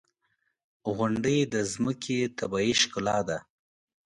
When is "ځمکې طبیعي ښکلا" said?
1.71-3.19